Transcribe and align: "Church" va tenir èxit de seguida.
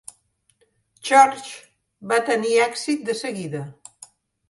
"Church" 1.09 1.53
va 2.15 2.19
tenir 2.33 2.57
èxit 2.67 3.09
de 3.11 3.21
seguida. 3.25 3.67